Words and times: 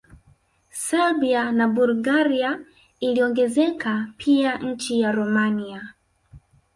Serbia 0.71 1.19
pia 1.43 1.51
na 1.51 1.67
Bulgaria 1.67 2.59
iliongezeka 2.99 4.07
pia 4.17 4.57
nchi 4.57 4.99
ya 5.01 5.11
Romania 5.11 5.93